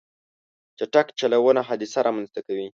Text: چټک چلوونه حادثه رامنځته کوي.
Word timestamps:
چټک 0.77 1.07
چلوونه 1.19 1.61
حادثه 1.67 1.99
رامنځته 2.07 2.39
کوي. 2.47 2.67